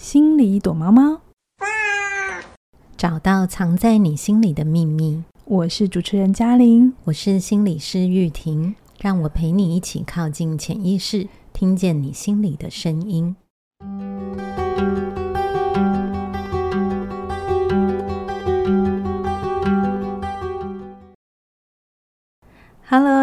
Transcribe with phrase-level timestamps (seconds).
[0.00, 1.20] 心里躲猫猫，
[2.96, 5.22] 找到藏在你心里的秘密。
[5.44, 13.36] 我是主持人嘉玲，我是心理师玉婷，让我陪你一起靠近潜意识，听见你心里的声音。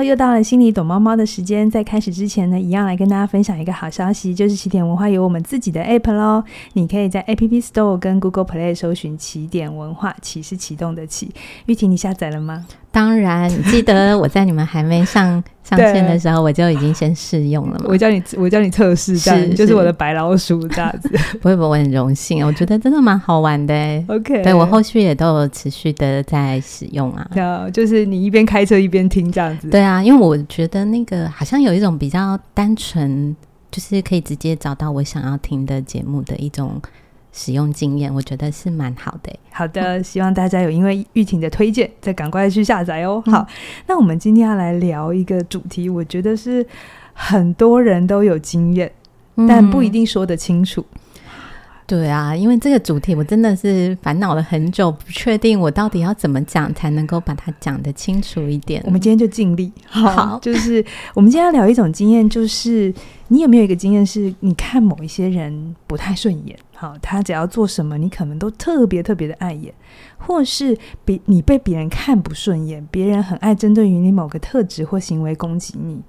[0.04, 1.70] 又到了心里躲猫猫的时间。
[1.70, 6.44] 在开始之前呢，一样来跟大家分享一个好消息，就是起点文化有我们自己的 App 喽。
[6.74, 11.32] 你可以在 App Store 跟 Google Play 搜寻“起点文化”，起是启动的起。
[11.66, 12.66] 玉婷，你下载了吗？
[12.98, 17.86] 当然，你记得我在你们还没上 上线的时候，我就已经先试用了嘛。
[17.88, 21.08] 我叫你，我叫你测试，这样是就是我的白老鼠这样子。
[21.40, 24.04] 不会 不会，我很荣幸，我觉得真的蛮好玩的。
[24.08, 27.30] OK，对我后续也都有持续的在使用啊。
[27.32, 29.70] 对啊，就是你一边开车一边听这样子。
[29.70, 33.36] 对啊，因为我觉得那个好像有一种比较单纯，
[33.70, 36.82] 就是可以直接找到我想要听的节目的一种。
[37.32, 39.32] 使用经验，我觉得是蛮好的。
[39.52, 43.22] 好的，希望大家有因为玉婷的推荐，再赶快去下载哦。
[43.28, 43.48] 好，嗯、
[43.88, 46.66] 那我们今天要来聊一个主题，我觉得是
[47.14, 48.92] 很多人都有经验，
[49.36, 50.86] 嗯、但不一定说得清楚。
[51.86, 58.84] 对啊，因为这个主题我真的是烦恼了很久，不确定我到底要怎么讲才能够把它讲得清楚一点。
[58.86, 59.72] 我们今天就尽力。
[59.86, 62.94] 好，好就是我们今天要聊一种经验，就是
[63.30, 69.74] 你有没有一个经验，是你看某一些人不太顺眼，好，他只要做什么，你可能都特别特别的碍眼，
[70.20, 76.04] 或是比你被别人看不顺眼，别人很爱针对于你某个特质或行为攻击你。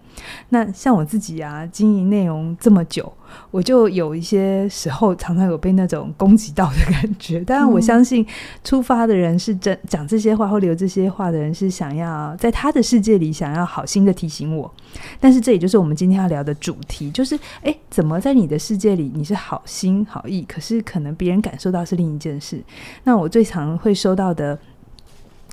[0.50, 3.12] 那像我自己啊，经营内容这么久，
[3.50, 7.40] 我就有一些时候常常有被那种攻击到的感觉。
[7.40, 8.26] 当然，我相信
[8.64, 14.72] 出发的人是真讲这些话或留这些话的人是想要在他的世界里想要好心的提醒我。
[15.20, 22.62] 但是这也就是我们今天要聊的主题，就是诶，怎么在你的世界里你是好心好意，可是可能别人感受到是另一件事。
[23.04, 24.58] 那我最常会收到的。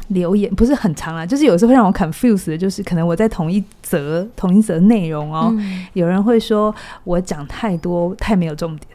[0.10, 6.74] 留言不是很长啊，就是有时候会让我 confuse 的，就是可能我在同一则同一则内容哦，嗯、有人会说
[7.04, 8.88] 我讲太多太没有重点，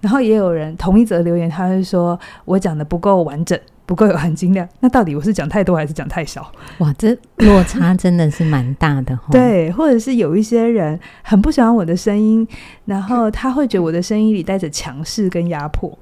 [0.00, 4.68] 然后也有人同一则留言，他会说我讲的不够完整，不够有含金量。
[4.80, 6.50] 那到底我是讲太多还是讲太少？
[6.78, 9.18] 哇，这落差真的是蛮大的。
[9.30, 12.46] 对，或者是有一些人很不喜欢我的声音，
[12.84, 15.96] 然后他会觉得我的声音里带着强势跟压迫，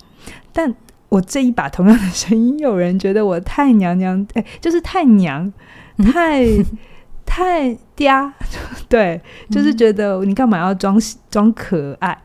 [0.52, 0.74] 但。
[1.16, 5.50] 我这一把同样的声音，有人觉得我太娘娘，哎，就是太娘，
[6.12, 6.64] 太、嗯、
[7.24, 8.30] 太嗲，
[8.86, 9.18] 对，
[9.50, 11.00] 就是觉得你干嘛要装
[11.30, 12.16] 装可爱？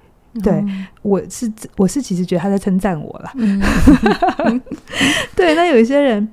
[0.43, 3.31] 对、嗯、我是我是其实觉得他在称赞我啦。
[3.35, 3.61] 嗯、
[5.35, 6.27] 对，那有一些人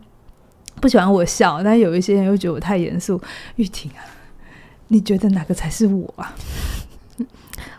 [0.80, 3.20] 不喜欢我笑，但有一些人又觉得我太严肃。
[3.54, 4.02] 玉婷啊，
[4.88, 6.34] 你觉得哪个才是我啊？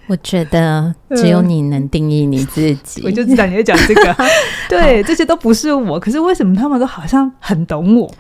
[0.09, 3.03] 我觉得只有你能定义你自己。
[3.05, 4.15] 我就知道你会讲这个。
[4.67, 5.99] 对，这些都不是我。
[5.99, 8.11] 可是为什么他们都好像很懂我？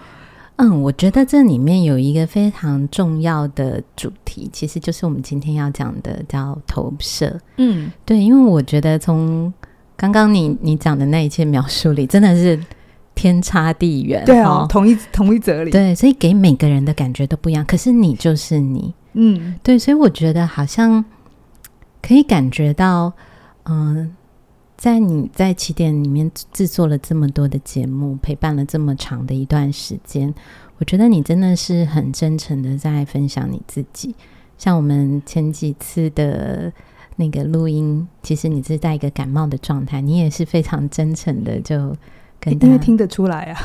[0.57, 7.35] 嗯，我觉得这里面有一个非常重要的主题，其实就是我们今天要讲的，叫投射。
[7.57, 9.51] 嗯，对，因为我觉得从
[9.97, 12.59] 刚刚你你讲的那一切描述里，真的是
[13.15, 14.23] 天差地远。
[14.25, 15.71] 对啊，同一同一则理。
[15.71, 17.65] 对，所以给每个人的感觉都不一样。
[17.65, 18.93] 可是你就是你。
[19.13, 21.03] 嗯，对，所以我觉得好像。
[22.01, 23.13] 可以感觉到，
[23.63, 24.15] 嗯、
[24.77, 30.33] 在你在起点里面制作了这么多的节目，陪伴了这么长的一段时间，
[30.77, 34.15] 我觉得你真的是很真诚的在分享你自己。
[34.57, 36.71] 像我们前几次的
[37.15, 41.95] 那个录音，其实你是在一个感冒的状态，你也是非常真诚的就。
[42.45, 43.59] 因为听得出来啊，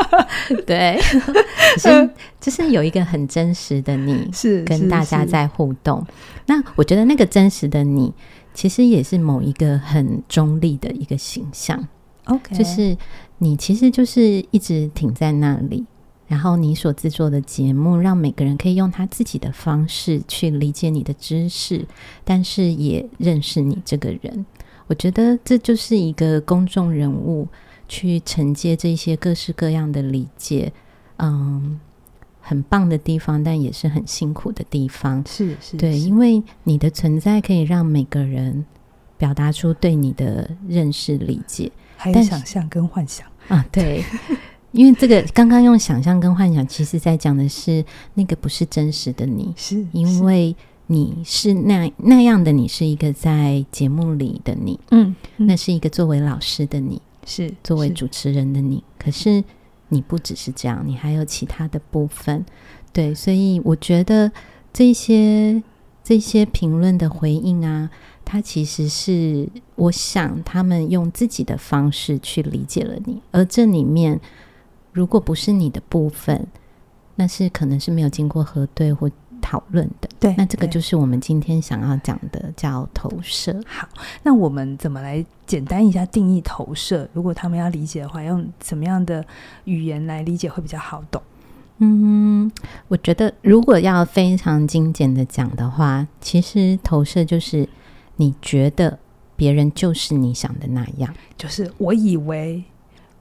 [0.66, 0.98] 对，
[1.76, 2.10] 是
[2.40, 6.04] 就是有一个很真实的你， 是跟大家在互动。
[6.46, 8.10] 那我觉得那个真实的你，
[8.54, 11.86] 其实也是某一个很中立的一个形象。
[12.24, 12.96] OK，就是
[13.38, 15.84] 你其实就是一直挺在那里，
[16.26, 21.86] 然后你所制作的节目，让每个人可以用他自己的方式去理解你的知识，
[22.24, 24.46] 但是也认识你这个人。
[24.86, 27.46] 我觉得这就是一个公众人物。
[27.88, 30.72] 去承接这些各式各样的理解，
[31.18, 31.80] 嗯，
[32.40, 35.22] 很棒的地方，但也是很辛苦的地方。
[35.26, 38.64] 是是，对，因为你的存在可以让每个人
[39.18, 43.64] 表达出对你的认识、理解，还有想象跟幻想啊。
[43.72, 44.04] 对，
[44.72, 47.84] 因为这个刚刚用想象跟幻想，其实在讲的是
[48.14, 50.54] 那个不是真实的你，是因为
[50.88, 57.00] 你是那那样的，你是一个在节目里的你，嗯，嗯，那是一个作为老师的你。
[57.26, 59.44] 是作为主持人的你，可是
[59.90, 62.46] 你不只是这样，你还有其他的部分，
[62.92, 64.32] 对，所以我觉得
[64.72, 65.62] 这些
[66.02, 67.90] 这些评论的回应啊，
[68.24, 74.18] 它其实是我想他们用自己的方式去理解了你，而这里面
[74.92, 76.46] 如果不是你的部分，
[77.16, 79.10] 那是可能是没有经过核对或。
[79.40, 83.58] 讨论的，对，那这个就是我们今天想要讲的，叫投射。
[83.66, 83.88] 好，
[84.22, 87.08] 那我们怎么来简单一下定义投射？
[87.12, 89.24] 如果他们要理解的话，用什么样的
[89.64, 91.22] 语言来理解会比较好懂？
[91.78, 92.50] 嗯，
[92.88, 97.68] 我觉得如果要非常精简的讲的话，其实投射就是
[98.16, 98.98] 你觉得
[99.36, 102.64] 别人就是你想的那样，就是我以为、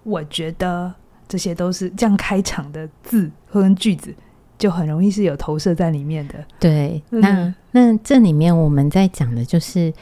[0.03, 0.93] 我觉得
[1.27, 4.15] 这些都是这样开场的字或跟句子。
[4.57, 6.35] 就很容易是有投射在里面的。
[6.59, 9.93] 对，那那这里面我们在讲的就是，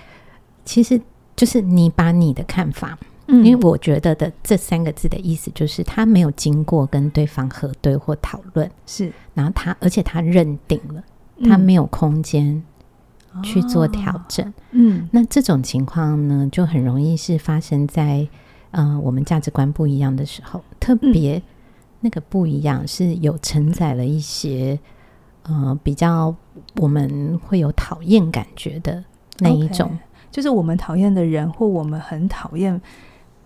[0.63, 0.99] 其实
[1.35, 2.97] 就是你把你的看法，
[3.27, 11.03] 嗯，因为我觉得的这三个字的意思就是他没有经过跟对方核对或讨论，是，然后他而且他认定了，
[11.49, 12.61] 他没有空间
[13.43, 18.27] 去做调整，嗯，哦，那这种情况呢，就很容易是发生在
[18.69, 21.41] 呃我们价值观不一样的时候，特别。
[22.03, 24.77] 那个不一样，是有承载了一些
[25.43, 26.35] 呃比较
[26.75, 29.01] 我们会有讨厌感觉的
[29.39, 32.79] 那一种，okay, 就是我们讨厌的人或我们很讨厌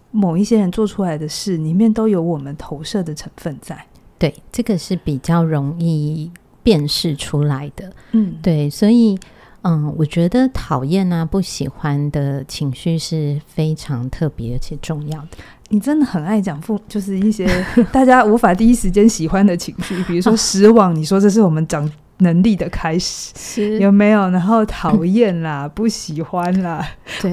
[0.10, 3.86] 某一些人做出来的事，里面都有我们投射的成分在。
[4.18, 6.32] 对，这个是比较容易
[6.64, 7.94] 辨识出来的。
[8.14, 9.16] 嗯，对，所以
[9.62, 15.28] 嗯，我觉得讨厌啊、不喜欢的情绪是非常特别而且重要的。
[15.70, 17.46] 你真的很爱讲负，就是一些
[17.92, 20.96] 大家无法第一时间喜欢的情绪，比如说失望。
[20.96, 24.30] 你说这是我们长能力的开始，有没有？
[24.30, 26.84] 然后讨厌啦， 不喜欢啦，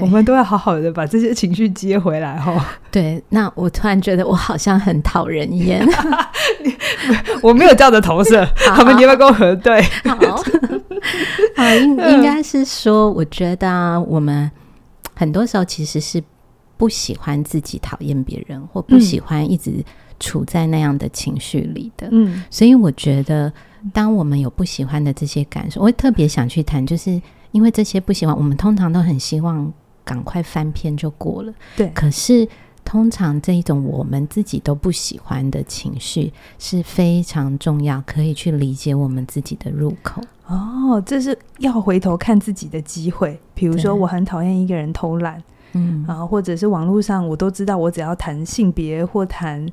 [0.01, 2.67] 我们都要好好的把这些情绪接回来哈。
[2.91, 5.87] 对，那我突然觉得我好像很讨人厌，
[7.41, 9.81] 我没有这样的投射，他们你要不要跟我核对？
[10.05, 10.17] 好，
[11.57, 14.51] 好，应应该是说，我觉得啊，我们
[15.15, 16.21] 很多时候其实是。
[16.77, 19.85] 不喜欢自己讨厌别人，或不喜欢一直
[20.19, 22.09] 处在那样的情绪里的。
[22.11, 23.53] 嗯，所以我觉得，
[23.93, 27.21] 当我们有不喜欢的这些感受，我会特别想去谈，就是
[27.53, 29.73] 因为这些不喜欢，我们通常都很希望
[30.05, 31.53] 赶快翻篇就过了。
[31.77, 32.47] 对，可是
[32.85, 40.21] 通常这一种我们自己都不喜欢的情绪是非常重要，可以去理解我们自己的入口。
[40.47, 43.41] 哦，这是要回头看自己的机会。
[43.55, 45.43] 比如说，我很讨厌一个人偷懒。
[45.75, 49.67] 嗯，啊，或者是网络上，我都知道，我只要谈性别或谈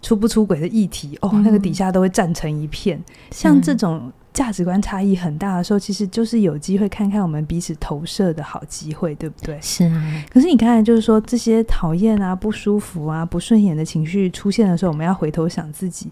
[0.00, 2.98] 出不出轨的议题，哦，那个底下都会站成一片。
[2.98, 9.58] 嗯、像这种价值观差异很大的时候，其实就是有机会看看我们彼此投射的好机会，对不对？
[9.60, 10.24] 是啊。
[10.30, 16.10] 可是你看，就是说这些讨厌啊、不舒服啊、不顺眼的情绪出现的时候，我们要回头想自己。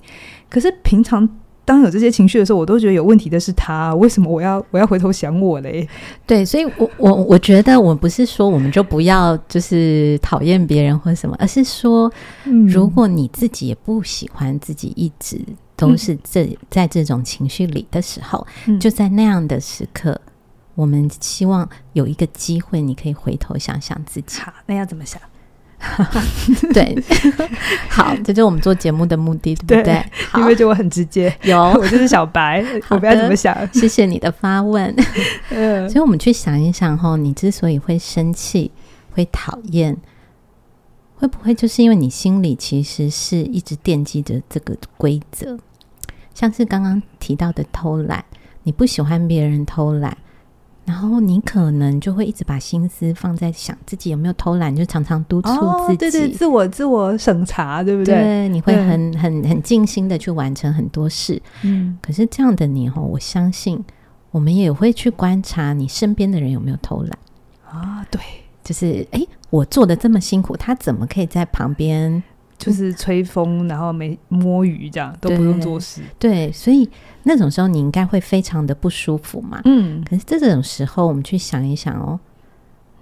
[0.48, 1.28] 可是平常。
[1.68, 5.86] 当有这些情绪的时候，我都觉得有问题的是他，为什么我要我要回头想我嘞？
[6.26, 12.10] 对，所以我我我觉得我不是说我们就不要就是讨厌别人或什么，而是说，
[12.66, 15.38] 如果你自己也不喜欢自己一直
[15.76, 20.18] 都是这在这种情绪里的时候，嗯，就在那样的时刻，
[20.74, 24.40] 我们希望有一个机会，你可以回头想想自己。
[24.40, 25.20] 好，那要怎么想？
[26.74, 26.96] 对，
[27.88, 30.04] 好，这就是我们做节目的目的，对不对？
[30.36, 33.56] 因为就我很直接，有 我就是小白， 我不要怎么想。
[33.72, 34.92] 谢谢你的发问。
[35.50, 38.72] 嗯，所以我们去想一想，哈，你之所以会生气、
[39.12, 39.96] 会讨厌，
[41.14, 45.56] 会不会就是因为你心里其实是一直惦记着这个规则？
[46.34, 48.24] 像是刚刚提到的偷懒，
[48.64, 50.16] 你不喜欢别人偷懒。
[50.88, 58.14] 然后你可能就会一直把心思放在想自己有没有偷懒，就常常督促自己，哦、对对，自我自我审查，对不对？
[58.14, 61.40] 对，你会很很很尽心的去完成很多事。
[61.62, 63.78] 嗯，可是这样的你哦，我相信
[64.30, 67.18] 我们也会去观察你身边的人有没有偷懒
[67.70, 68.02] 啊。
[68.10, 68.18] 对，
[68.64, 72.22] 就是哎，我做的这么辛苦，他怎么可以在旁边？
[72.58, 76.02] 就是吹风，然后没摸鱼，这样都不用做事。
[76.18, 76.90] 对，所以
[77.22, 79.62] 那种时候你应该会非常的不舒服嘛。
[79.64, 82.18] 嗯，可是这种时候，我们去想一想哦，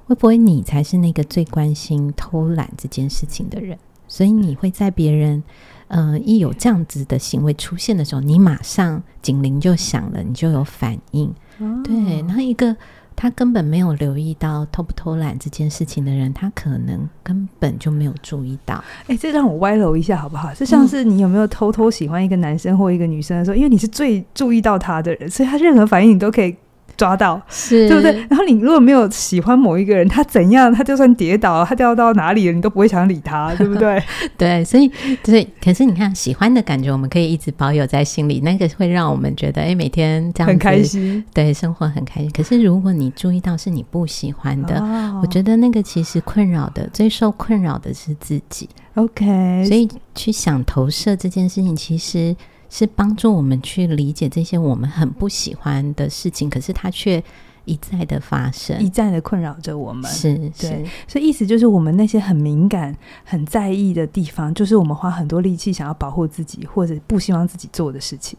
[0.06, 3.78] 会不会你才是那个最关心偷懒这件事情的人？
[4.06, 5.42] 所以你会在别人
[5.88, 11.28] 呃一有这样子的行为出现的时候，你马上警铃就响了，你就有反应。
[11.58, 12.76] 哦、对，然后一个。
[13.16, 18.84] 他根本没有留意到偷不偷懒这件事情的人，他可能根本就没有注意到。
[19.06, 20.52] 哎、这让我歪楼一下好不好？
[20.54, 26.54] 就像是你有没有偷偷喜欢一个男生或一个女生的时候，因为你是最注意到他的人，所以他任何反应你都可以
[26.96, 28.12] 抓到，是对不对？
[28.30, 34.02] 然后你如果没有喜欢某一个人，他怎样，他就算跌倒，他掉到哪里了，你都不会想理他， 对不对？
[34.36, 34.90] 对，所以
[35.22, 42.30] 对，可是你看，喜欢的感觉我们可以一直保有在心里，那个会让我们觉得，哎，每天这样很开心，对，生活很开心。
[42.30, 48.68] 可是如果你注意到是你不喜欢的，哦、我觉得那个其实困扰的最受困扰的是自己。
[48.94, 52.34] OK，所以去想投射这件事情，其实
[52.68, 57.22] 是帮助我们去理解这些我们很不喜欢的事情，可是它却
[57.64, 60.10] 一再的发生，一再的困扰着我们。
[60.10, 68.38] 是，对是，所以意思就是，我们那些很敏感、很在意的地方，就是我们花很多力气想要保护自己，或者不希望自己做的事情。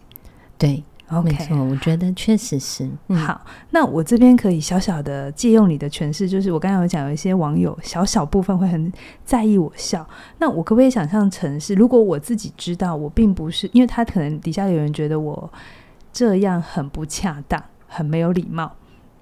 [0.58, 0.84] 对。
[1.10, 3.16] 没错，我觉得确实是、嗯。
[3.16, 3.40] 好，
[3.72, 8.92] 那我这边可以小小的借用你的诠释，就是我刚才有讲，有一些网友小小部分会很
[9.24, 10.06] 在意我笑。
[10.38, 15.50] 那我可不可以想象成是，如果我自己知道我并不是，因为他可能底下有人觉得我
[16.12, 18.76] 这样很不恰当，很没有礼貌。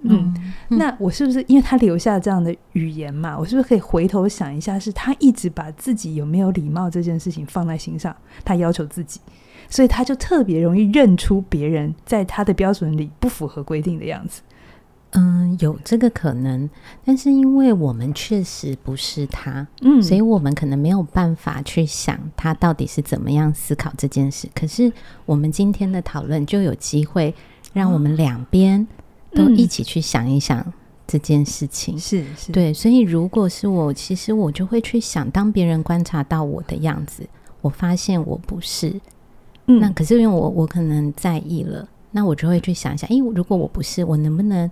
[0.10, 0.34] 嗯，
[0.70, 3.38] 嗯，那我是不是因为他留下这样的语言嘛？
[3.38, 9.20] 我是不是可以回头想一下，是他一直把自己有没有礼貌这件事情放在心上，他要求自己。
[9.68, 14.42] 所以他就特别容易认出别人在他的标准里不符合规定的样子。
[15.18, 16.70] 嗯，有这个可能，
[17.04, 24.48] 但是因为我们确实不是他，嗯，所以我们可能没有办法去想他到底是怎么样思考这件事。
[24.54, 24.92] 可是
[25.26, 27.34] 我们今天的讨论就有机会
[27.74, 28.86] 让我们两边
[29.36, 30.66] 都一起去想一想
[31.06, 32.00] 这件事情。
[32.00, 32.74] 是是，对。
[32.74, 37.28] 所以如果是我，其实我就会去想，当别人观察到我的样子，
[37.62, 39.00] 我发现我不是。
[39.68, 44.70] 嗯，那可是因为我我可能在意了，那我就会去想一下，因为如果我不是，我能不能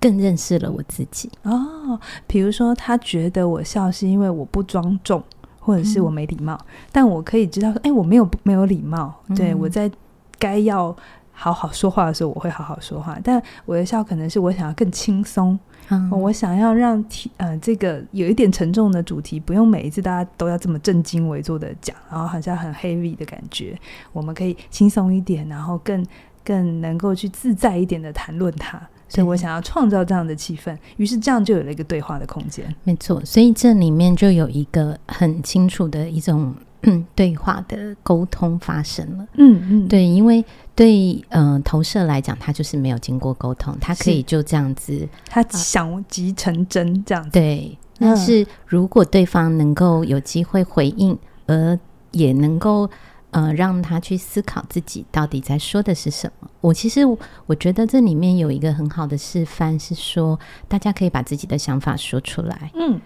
[0.00, 1.28] 更认识了我自己？
[1.42, 5.22] 哦，比如说他觉得我笑是因为我不庄重，
[5.58, 9.90] 或者是我没礼貌，嗯，但我可以知道说，哎，我没有没有礼貌，对，我在
[10.38, 10.96] 该要
[11.38, 15.56] 好好说话的时候，我会好好说话，但我的笑可能是我想要更轻松。
[15.88, 23.78] 嗯、我想要让题呃这个有一点沉重的主题，不用每一次大家都要这么正襟危坐的讲，然后好像很 heavy 的感觉，
[24.12, 26.04] 我们可以轻松一点，然后更
[26.42, 28.80] 更能够去自在一点的谈论它。
[29.08, 32.66] 所以我想要创造这样的气氛，于是这样就有了一个对话的空间。
[32.82, 36.54] 没错，所以这里面就有一个很清楚的一种。
[36.86, 39.26] 嗯， 对话的沟通发生了。
[39.34, 47.30] 嗯嗯，对，因为对嗯、呃、投射来讲，他就是没有经过沟通，他可以就这样子，他想即成真这样子。
[47.30, 51.16] 对，但是如果对方能够有机会回应，
[51.46, 51.78] 而
[52.12, 52.88] 也能够
[53.30, 57.00] 呃让他去思考自己到底在说的是什么，我其实
[57.46, 60.38] 我觉得这里面有一个很好的示范是说，
[60.68, 62.70] 大家可以把自己的想法说出来。
[62.74, 63.00] 嗯。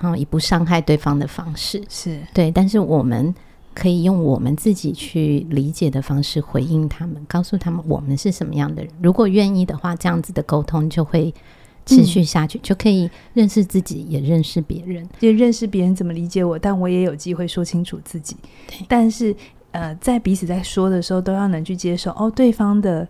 [0.00, 3.34] 然后以不伤害对方的方式是对，但是我们
[3.74, 8.90] 可以用我们自己去理解的方式回应他们，告诉他们我们是什么样的人。
[9.02, 11.32] 如果愿意的话，这样子的沟通就会
[11.84, 18.36] 持续下去，嗯、就可以认识自己，也认识别人，就认识别人怎么理解我，但我也有机会说清楚自己。
[18.88, 19.36] 但是
[19.72, 23.06] 呃，在彼此在说的时候，都要能去接受哦，对方的。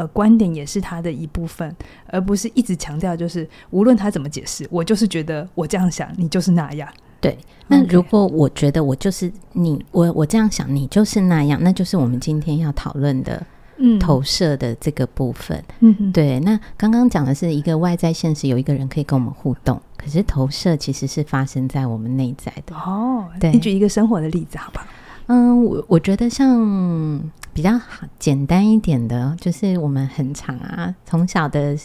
[0.00, 1.76] 呃，观点也是他的一部分，
[2.06, 6.88] 而不是一直强调，就是无论他怎么解释，我就是觉得我这样想，你就是那样。
[7.20, 13.44] 对，那如果我觉得我就是你，我我这样想，你就是那样，那就是我们今天要讨论的，
[13.76, 15.62] 嗯，投射的这个部分。
[15.80, 16.40] 嗯，对。
[16.40, 22.74] 那刚刚讲的是一个外在现实，有一个人可以跟我们互动，可是投射其实是发生在我们内在的。
[22.74, 24.86] 哦，对，你举一个生活的例子，好不好？
[25.30, 27.20] 嗯，我我觉得像。
[27.52, 31.76] 比较好简单一点的，就是我们很常啊，从小的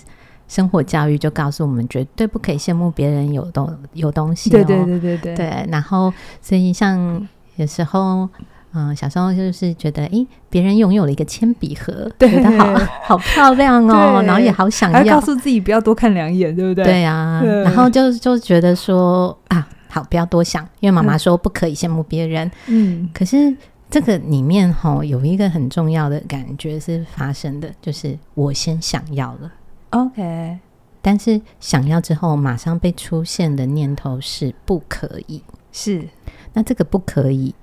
[0.48, 4.52] 生活教育就告诉我们，绝对不可以羡慕别人有东有东西、哦。
[4.52, 5.36] 对对对对对。
[5.36, 8.30] 对，然后所以像有时候，
[8.74, 16.84] 嗯、呃，小时候就是觉得，诶，别人拥有了一个铅笔盒，觉得好 好漂亮哦，然后也好想要，告诉自己不要多看两眼，对不对？
[16.86, 22.52] 对啊，对然后就就觉得说啊，好，不要多想，因为妈妈说不可以羡慕别人。
[22.68, 23.56] 嗯，可是。
[23.88, 29.52] 这个里面哈有一个很重要的感觉是发生的，就是我先想要了
[29.92, 30.58] ，OK，
[31.04, 36.10] 但是想要之后马上被出现的念头是不可以，是，
[36.54, 37.54] 那这个不可以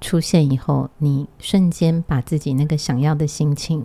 [0.00, 3.84] 出现以后，你瞬间把自己那个想要的心情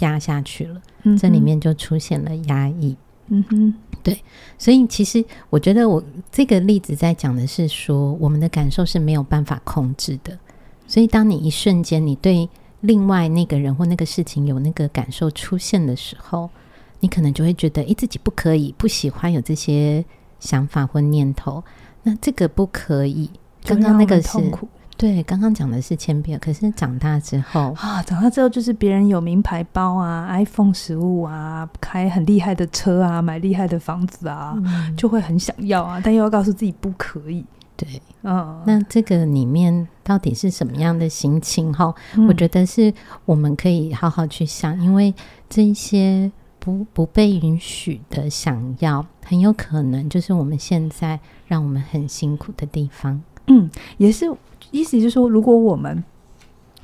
[0.00, 2.96] 压下去了，嗯，这里面就出现了压抑，
[3.34, 4.22] 嗯哼，对，
[4.58, 10.38] 所以其实我觉得我这个例子在讲的是说，我们的感受是没有办法控制的。
[10.86, 12.46] 所以，当你一瞬间你对
[12.82, 16.50] 另外那个人或那个事情有那个感受出现的时候，
[17.00, 20.04] 你可能就会觉得，诶，自己不可以，不喜欢有这些
[20.38, 21.64] 想法或念头。
[22.02, 23.30] 那这个不可以，
[23.64, 24.38] 刚刚那个是
[24.96, 37.44] 对，刚刚讲的是铅笔，可是长大之后啊，长大之后就是别人有名牌包啊、iPhone 十五啊、开很厉害的车啊、买厉害的房子啊，嗯、就会很想要啊，但又要告诉自己不可以。
[37.74, 41.72] 对，嗯，那这个里面到底是什么样的心情？
[41.72, 42.94] 哈、嗯，我觉得是
[43.24, 45.12] 我们可以好好去想，因为
[45.48, 46.30] 这些
[46.60, 51.18] 不不被允许的想要，很有可能就是我们现在
[51.48, 53.20] 让我们很辛苦的地方。
[53.48, 54.32] 嗯，也是，
[54.70, 56.02] 意思就是说，如果我们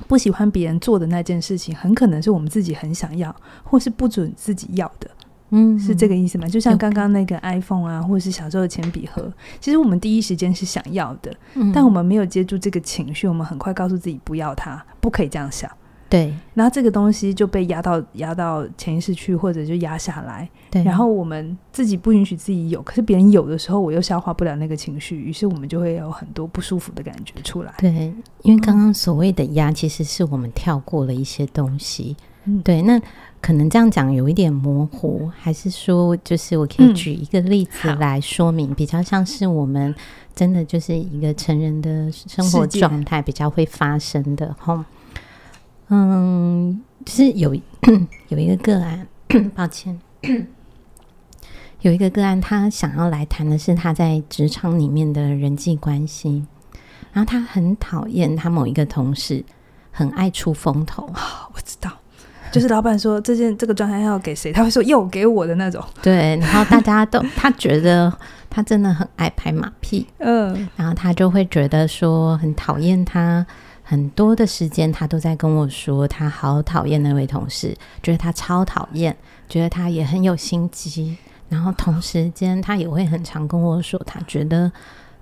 [0.07, 5.09] 不喜欢别人做的那件事情，很可能是我们自己很想要，或是不准自己要的。
[5.51, 6.47] 嗯，是这个意思吗？
[6.47, 15.69] 就像刚刚那个 iPhone 啊，或者是小时候的铅笔盒，其实我们第一时间是想要的，嗯，但我们没有接住这个情绪，我们很快告诉自己不要它，不可以这样想。
[16.09, 20.49] 对，然后这个东西就被压到压到潜意识去，或者就压下来。
[20.71, 27.73] 对，然后我们自己不允许自己有，可是别人有的时候，我又消化不了那个情绪，于是我们就会有很多不舒服的感觉出来。
[27.77, 28.11] 对，
[28.41, 32.17] 因为刚刚所谓的压，其实是我们跳过了一些东西。
[32.45, 32.99] 嗯，对，那
[33.39, 39.93] 可能这样讲有一点模糊，还是说，就是我可以举一个例子来说明，嗯，比较像是我们
[40.33, 44.83] 真的就是一个成人的生活状态比较会发生的哈。
[45.89, 47.55] 嗯，就是有
[48.29, 49.07] 有一个个案，
[49.55, 49.99] 抱歉，
[51.81, 56.45] 有一个个案，他想要来谈的是他在职场里面的人际关系，
[57.11, 59.43] 然后他很讨厌他某一个同事，
[59.91, 61.09] 很爱出风头。
[61.53, 61.91] 我知道，
[62.51, 65.83] 就是老板说这件这个专案要给谁，他会说又给我的那种。
[66.03, 68.13] 对，然后大家都他觉得
[68.47, 73.43] 他真的很爱拍马屁，嗯，然后他就会觉得说很讨厌他。
[73.89, 79.17] 很多的时间，他都在跟我说，他好讨厌那位同事，觉得他超讨厌，
[79.47, 81.17] 觉得他也很有心机。
[81.49, 84.71] 然后同时间，他也会很常跟我说，他觉得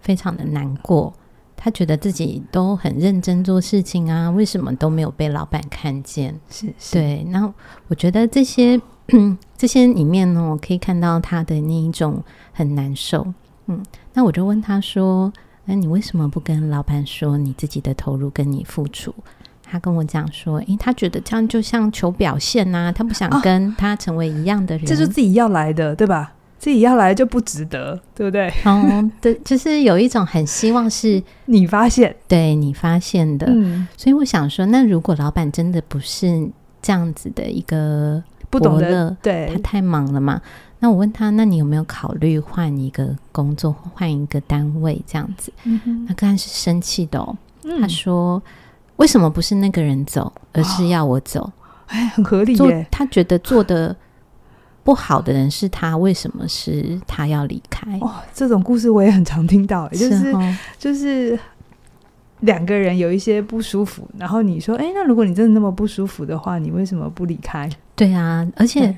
[0.01, 1.13] 非常的难过，
[1.55, 6.37] 他觉得自己都很认真做事情啊，为什么都没有被老板看见？
[6.49, 7.25] 是，是对。
[7.31, 7.53] 然后
[7.87, 8.77] 我觉得这些
[9.55, 12.21] 这些里面呢，我可以看到他的那一种
[12.51, 13.25] 很难受。
[13.67, 13.81] 嗯，
[14.13, 15.31] 那我就问他说。
[15.67, 19.13] 那你为什么不跟老板说你自己的投入跟你付出？
[19.69, 26.33] 他跟我讲说，诶，他觉得这样就像求表现呐、啊，他不想跟他成为一样的人，哦、这是自己要来的，对吧？
[26.57, 28.47] 自己要来就不值得，对不对？
[28.63, 33.45] 哦，对，就是有一种很希望是 你发现，对你发现的。
[33.49, 36.49] 嗯，所以我想说，那如果老板真的不是
[36.81, 40.41] 这样子的一个不懂得，对，他太忙了嘛。
[40.79, 45.51] 那我问他，那你有没有考虑换一个工作，换一个单位这样子？
[45.63, 47.81] 嗯、他刚才是生气的哦、嗯。
[47.81, 48.39] 他说
[48.97, 51.51] ：“为什么不是那个人走，而是要我走？”
[51.87, 52.85] 哎、哦，很合理耶。
[52.91, 53.95] 他觉得做的
[54.83, 57.97] 不好的人是他，为什么是他要离开？
[57.99, 60.31] 哦，这种故事我也很常听到，就是，
[60.77, 61.39] 就是
[62.41, 68.95] 两个人有一些不舒服，然后你说：“哎，那如果你真的那么不舒服的话，你为什么不离开？”对啊，而且。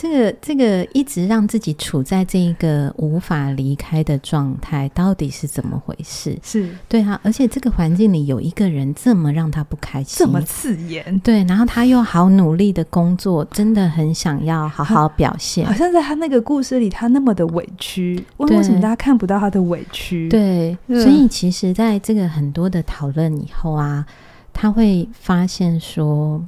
[0.00, 6.38] 这个这个一直让自己处在这一个无法离开的状态，到底是怎么回事？
[6.40, 20.28] 是对啊，而且这个环境里有一个人这么让他不开心，这么刺眼，对，然后他又好努力的工作，真的很想要好好表现，好像在他那个故事里，他那么的委屈，为什么大家看不到他的委屈？
[20.28, 24.06] 对，所以其实在这个很多的讨论以后啊，
[24.52, 26.40] 他会发现说，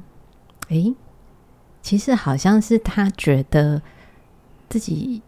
[0.69, 0.95] 诶。
[1.81, 3.81] 其实好像是他觉得
[4.69, 5.21] 自己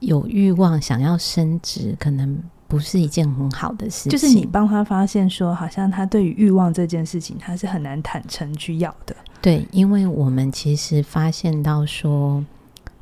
[0.00, 4.12] 有欲望，想要升职，可能不是一件很好的事情。
[4.12, 9.16] 就是你帮他发现说，好像他对于欲望这件事情，他是很难坦诚去要的。
[9.40, 12.44] 对，因为我们其实发现到说，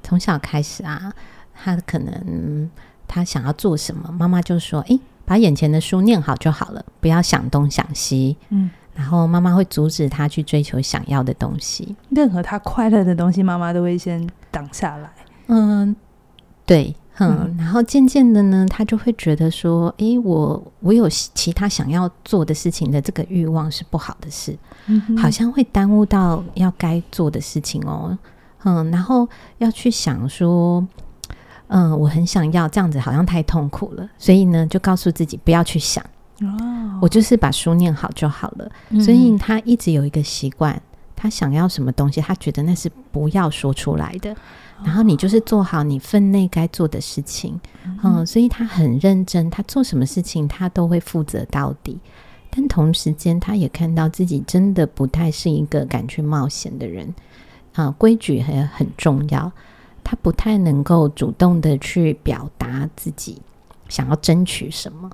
[0.02, 1.12] 从小开始啊，
[1.54, 2.70] 他可能
[3.06, 8.70] 他想要做什么，妈妈就说：“诶，把眼前的书念好就好了，不要想东想西。”嗯。
[8.94, 15.10] 然后妈妈会阻止他去追求想要的东西，任何他快乐的东西，妈妈都会先挡下来。
[15.46, 15.94] 嗯，
[16.66, 17.38] 对，嗯。
[17.42, 28.16] 嗯，然后渐渐的呢，他就会觉得说：“诶，我我有其他想要做的事情的这个欲望是不好的事，嗯，好像会耽误到要该做的事情哦。”
[28.64, 29.28] 嗯，然后
[29.58, 30.86] 要去想说
[31.66, 36.04] ：“嗯，我很想要这样子，好像太痛苦了。”所以呢，就告诉自己不要去想。
[36.42, 38.70] 哦，我就是把书念好就好了。
[38.90, 40.80] 嗯，所以他一直有一个习惯，
[41.14, 44.34] 他想要什么东西，他觉得那是不要说出来的。
[44.84, 47.60] 然后你就是做好你分内该做的事情。
[47.84, 51.98] 嗯，嗯，所以他很认真，他做什么事情他都会负责到底。
[52.50, 57.14] 但同时间，他也看到自己真的不太是一个敢去冒险的人。
[57.74, 59.50] 啊，规矩也很重要，
[60.04, 63.40] 他不太能够主动的去表达自己
[63.88, 65.10] 想要争取什么。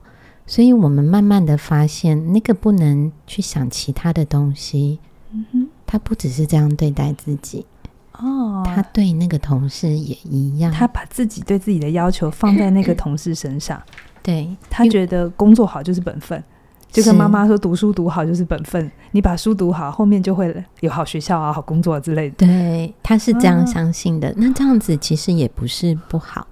[0.49, 4.99] 所以我们慢慢的发现，那个不能去想其他的东西。
[5.31, 7.67] 嗯哼，他不只是这样对待自己
[8.13, 10.73] 哦，他对那个同事也一样。
[10.73, 13.79] 他把自己对自己的要求放在那个 同事身上，
[14.23, 16.43] 对，他觉得工作好就是本分，
[16.91, 22.47] 就跟妈妈说读书读好就是本分，你把书读好，后面就会有好学校啊、好工作之类的。
[22.47, 24.33] 对，他是这样相信的。
[24.39, 26.47] 那这样子其实也不是不好，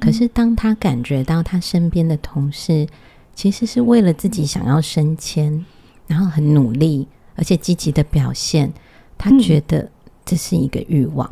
[0.00, 2.88] 可是当他感觉到他身边的同事。
[3.34, 5.64] 其实是为了自己想要升迁，
[6.06, 8.72] 然后很努力，而且积极的表现。
[9.18, 9.88] 他觉得
[10.24, 11.26] 这是一个欲望，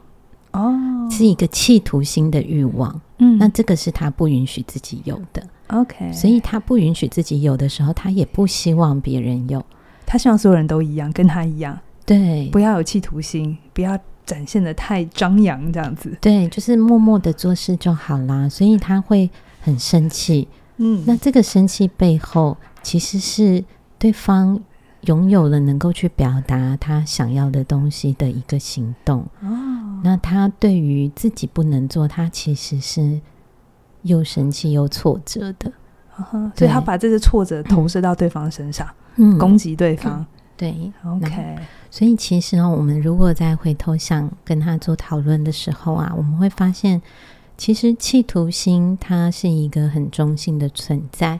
[0.52, 3.00] 哦、嗯，是一个企图心的欲望。
[3.18, 5.42] 嗯，那这个是他不允许自己有的。
[5.66, 9.64] OK，所以他不允许自己有的时候，他也不希望别人有。
[10.06, 11.76] 他希望所有人都一样，跟他一样。
[12.06, 16.16] 对，不要有企图心，不要展现的太张扬，这样子。
[16.20, 18.48] 对，就是默默的做事就好啦。
[18.48, 19.28] 所以他会
[19.60, 20.46] 很生气。
[20.82, 23.62] 嗯，那这个生气背后，其实是
[23.98, 24.58] 对方
[25.02, 29.20] 拥有了能够去表达他想要的东西的一个行动。
[29.42, 33.20] 哦，那他对于自己不能做，他其实是
[34.02, 35.70] 又生气又挫折的。
[36.16, 40.20] 哦，所以他把这个挫折投射到对方身上，嗯，攻击对方。
[40.20, 41.58] 嗯，对，OK。
[41.90, 47.02] 所以其实哦，我们如果再回头想跟他做讨论的时候啊，我们会发现。
[47.60, 51.38] 其实企图心它是一个很中性的存在，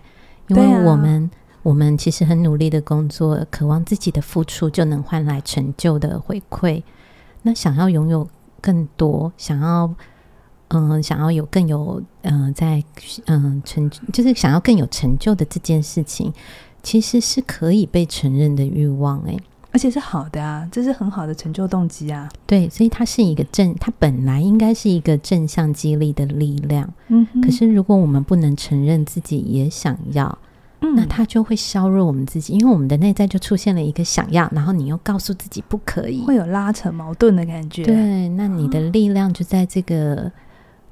[0.49, 1.31] 因为我们、啊、
[1.63, 6.83] 我们其实很努力的工作，渴望自己的付出就能换来成就的回馈。
[7.41, 8.29] 那想要拥有
[8.61, 9.95] 更多，想要
[10.69, 12.85] 嗯、呃，想要有更有嗯、呃，在
[13.25, 16.31] 嗯、呃、成就是想要更有成就的这件事情，
[16.83, 19.31] 其实是可以被承认的欲望、欸。
[19.31, 19.41] 诶。
[19.73, 22.29] 而且是好的啊，这是很好的成就动机啊。
[22.47, 26.93] 对，所以它是一个正，它本来应该是一个正向激励的力量。
[27.09, 30.39] 嗯，可是如果我们不能承认自己也想要，
[30.81, 37.85] 嗯，那它就会削弱我们自己，因为我们的内在就出现了一个想要，然后你又告诉自己不可以，会有拉扯矛盾的感觉。
[37.85, 40.33] 对，那你的力量就在这个、嗯、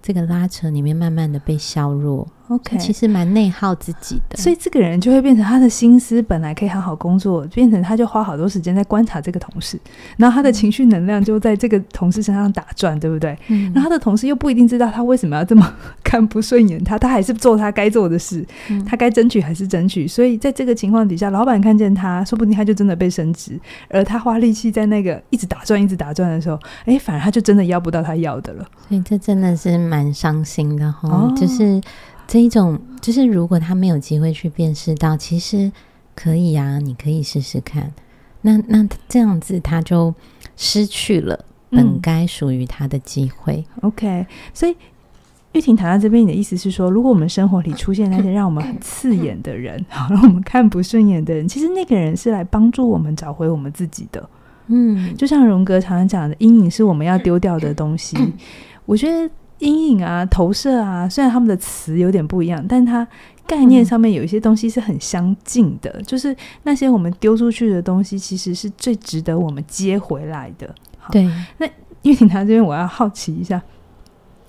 [0.00, 2.28] 这个拉扯里面慢慢的被削弱。
[2.48, 9.78] OK，其实蛮内耗自己的，所以这个人就会变成他的心思本来可以好好工作，变成他就花好多时间在观察这个同事，
[10.16, 13.36] 然后他的情绪能量就在这个同事身上打转，对不对？
[13.48, 20.08] 嗯，然后他的同事又不一定知道他为什么要这么 看不顺眼他，他还是做他该做的事，嗯，他该争取还是争取。
[20.08, 28.64] 所以在这个情况底下，老板看见他，说不定他就真的被升职，而他花力气在那个一直打转、一直打转的时候，哎，反而他就真的要不到他要的了。
[28.88, 31.78] 所以这真的是蛮伤心的哈，哦，就是。
[32.28, 35.72] 这一种就是，如果他没有机会去辨识到，其实
[36.14, 37.90] 可以啊，你可以试试看。
[38.42, 40.14] 那那这样子，他就
[40.54, 43.64] 失去了本该属于他的机会。
[43.76, 44.76] 嗯、OK，所以
[45.52, 54.28] 玉婷谈到这边，你的意思是说，如果我们生活里出现那些让我们很刺眼的人，好 让我们看不顺眼的人，其实那个人是来帮助我们找回我们自己的。
[54.66, 58.18] 嗯，就像荣格常常讲的，阴影是我们要丢掉的东西。
[58.84, 59.30] 我觉得。
[59.58, 63.06] 阴影啊，投射啊，虽然他们的词有点不一样，但它
[63.46, 65.90] 概念上面有一些东西是很相近的。
[65.98, 70.72] 嗯、就是那些我们丢出去的东西，其实是最值得我们接回来的。
[71.10, 71.66] 对，那
[72.02, 73.60] 玉婷她这边，我要好奇一下。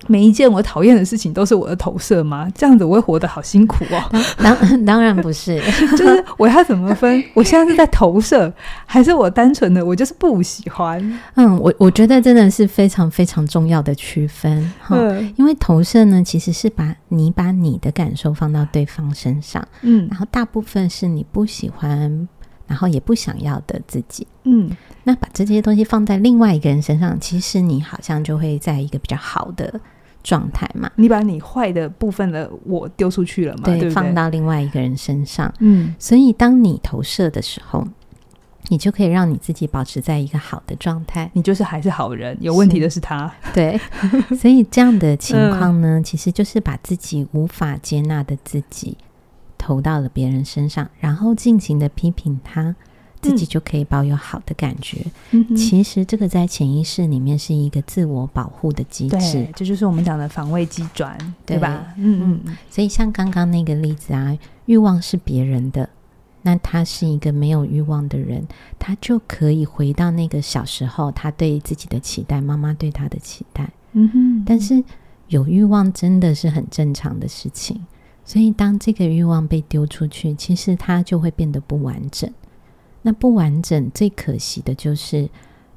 [0.06, 2.48] 每一件我讨厌的事情都是我的投射吗？
[2.54, 4.22] 这样子我会活得好辛苦哦。
[4.42, 5.60] 当当然不是，
[5.96, 7.22] 就是我要怎么分？
[7.34, 8.52] 我现在是在投射，
[8.86, 11.00] 还是我单纯的我就是不喜欢？
[11.34, 14.96] 嗯，我我觉得真的是非常非常重要的区分哈。
[15.36, 22.28] 因为投射呢，其实是把你把你的感受放到对方身上，嗯，然后大部分是你不喜欢，
[22.66, 24.70] 然后也不想要的自己，嗯，
[25.04, 29.80] 那把这些东西放在另外一个人身上，其实你好像就会在一个比较好的。
[30.22, 33.62] 状态嘛，你把你坏的部分的我丢出去了嘛？
[33.64, 35.50] 对，对对放到另外一个人身上。
[35.60, 37.88] 嗯，所以当你投射的时候，
[38.68, 41.30] 你就可以让你自己保持在一个好的状态。
[41.32, 43.32] 你就是还是好人，有问题的是他。
[43.54, 43.80] 对，
[44.38, 48.98] 所以这样的情况呢，嗯，其实就是把自己无法接纳的自己
[49.56, 52.76] 投到了别人身上，然后尽情的批评他。
[53.20, 55.04] 自己就可以保有好的感觉。
[55.30, 61.92] 嗯，其实这个在潜意识里面是一个自我保护的机制，这就是我们讲的防卫机转，对吧？
[61.96, 62.56] 嗯嗯。
[62.70, 65.88] 所以像刚刚那个例子啊，欲望是别人的，
[66.42, 68.46] 那他是一个没有欲望的人，
[68.78, 73.68] 他就可以回到那个小时候他对自己的期待，妈妈对他的期待。
[73.92, 74.44] 嗯哼。
[74.46, 74.82] 但是
[75.28, 77.84] 有欲望真的是很正常的事情，
[78.24, 82.30] 所以当这个欲望被丢出去，其实他就会变得不完整。
[83.02, 85.28] 那不完整，最可惜的就是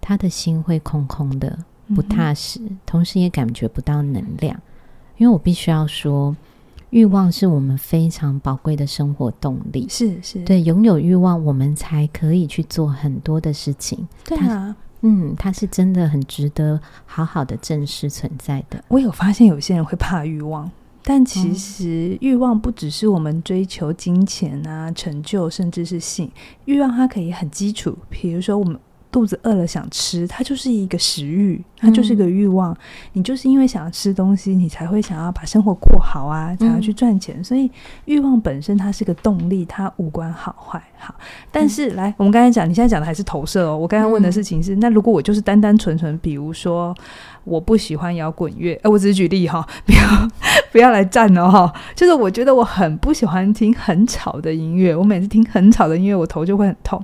[0.01, 1.57] 他的心会空空的，
[1.95, 4.59] 不踏实，嗯、同时也感觉不到能量。
[5.17, 6.35] 因为我必须要说，
[6.89, 9.87] 欲望是我们非常宝贵的生活动力。
[9.89, 14.07] 是是，对，拥有欲望，我们才可以去做很多的事情。
[14.25, 18.83] 对啊，嗯，它是真的很值得好好的正视存在的。
[18.89, 20.69] 我有发现有些人会怕欲望。
[21.05, 26.31] 但其实欲望不只是我们追求金钱啊、成就，甚至是性
[26.63, 27.97] 欲望，它可以很基础。
[28.09, 28.79] 比如说，我们
[29.11, 32.71] 肚子饿了想吃，它就是一个食欲，它就是一个欲望。
[32.71, 32.77] 嗯、
[33.13, 37.35] 你就是因为想要吃东西，你才会想要把生活过好啊，才要去赚钱。
[37.37, 37.69] 嗯、所以
[38.05, 40.81] 欲望本身它是个动力，它无关好坏。
[40.97, 41.13] 好，
[41.51, 43.77] 但是、嗯、来，我们刚才讲，你现在讲的还是投射哦。
[43.77, 46.95] 我刚刚问的事情是，嗯、那如果我就是单单纯纯，比如说。
[47.43, 50.29] 我不喜欢摇滚乐，哎，我只是举例哈， 不要
[50.71, 51.73] 不要来战哦哈。
[51.95, 57.03] 就是我觉得我很不喜欢听很吵的音乐，我每次听很吵的音乐，我头就会很痛。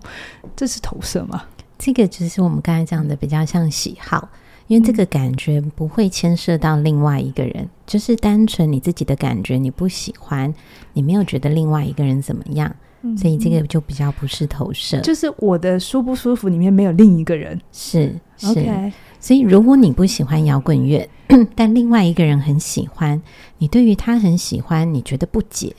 [0.56, 1.44] 这是投射吗？
[1.78, 4.28] 这个只是我们刚才讲的比较像喜好，
[4.68, 10.54] 因为这个感觉不会牵涉到另外一个人，嗯、就是单纯你自己的感觉，你不喜欢，
[10.94, 15.00] 你没有觉得另外一个人怎么样，嗯、所以这个就比较不是投射。
[15.00, 18.92] 就是我的舒不舒服里面没有另一个人，是，是 OK。
[19.20, 21.10] 所以，如果你不喜欢摇滚乐，
[21.56, 23.22] 但另外一个人很喜欢，
[23.58, 25.76] 你对于他很喜欢，你觉得不解、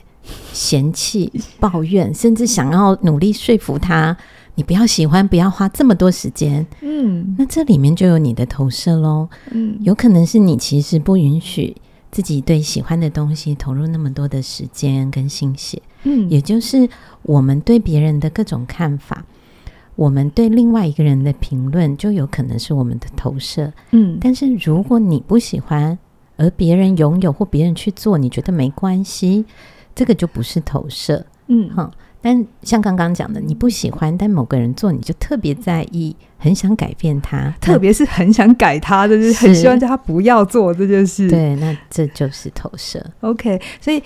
[0.53, 4.15] 嫌弃、抱怨，甚至想要努力说服他，
[4.55, 6.65] 你不要喜欢，不要花这么多时间。
[6.81, 9.27] 嗯，那这里面就有你的投射喽。
[9.49, 11.75] 嗯，有可能是你其实不允许
[12.11, 15.81] 自己对喜欢的东西投入那么多的时间跟心血。
[16.03, 16.87] 嗯，也就是
[17.23, 19.25] 我们对别人的各种看法。
[19.95, 23.71] 我们对另外一个人的评论，就有可能是我们的投射。
[23.91, 25.97] 嗯，但是如果你不喜欢，
[26.37, 29.45] 而别人拥有或别人去做，你觉得没关系，
[29.93, 31.25] 这个就不是投射。
[31.47, 31.91] 嗯，哈。
[32.23, 41.27] 但像刚刚讲的，你不喜欢，但某个人做，你就特别在意，很想改变他，特别是很想改他，就是很希望叫他不要做这件事。
[41.29, 43.03] 对，那这就是投射。
[43.21, 44.01] OK，所以。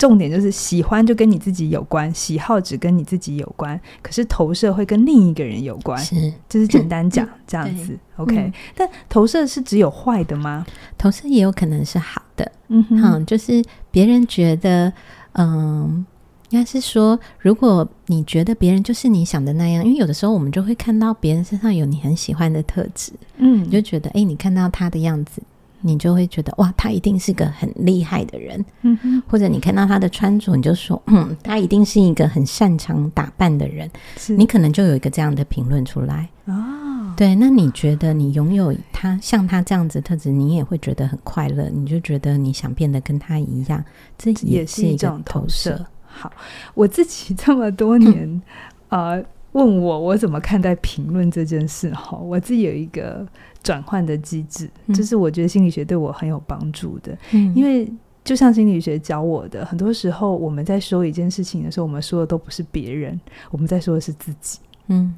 [0.00, 6.02] 重点就是喜欢就跟你自己有关，喜好只跟你自己有关，可是投射会跟另一个人有关。
[6.02, 7.98] 是，就是简单讲这样子。
[8.16, 10.64] OK，嗯，但投射是只有坏的吗？
[10.96, 12.50] 投射也有可能是好的。
[12.68, 14.90] 嗯哼，嗯，就是别人觉得，
[15.32, 16.06] 嗯，
[16.48, 25.42] 应该是说，如果你觉得别人就是你想的那样，因为有的时候我们就会看到别人身上有你很喜欢的特质，嗯，你就觉得，哎，你看到他的样子。
[25.82, 33.90] 你就会觉得哇，他一定是个很厉害的人，嗯哼，或者你看到他的穿着，你就说，嗯，他一定是一个很擅长打扮的人，
[34.36, 37.14] 你可能就有一个这样的评论出来哦。
[37.16, 43.84] 对，那你觉得你拥有他像他这样子特质，你也会觉得很快乐，你就觉得你想变得跟他一样，
[44.16, 45.84] 这也是一种投射。
[46.04, 46.32] 好，
[46.74, 48.42] 我自己这么多年，
[48.88, 53.26] 嗯、 呃，问我我怎么看待评论这件事哈，我自己有一个。
[53.62, 57.16] 转换的机制，这是我觉得心理学对我很有帮助的。
[57.32, 57.92] 嗯，因为
[58.24, 63.20] 就像心理学教我的，很多时候我们在说一件事情的时候，我们说的都不是别人，
[63.50, 64.58] 我们在说的是自己。
[64.88, 65.14] 嗯，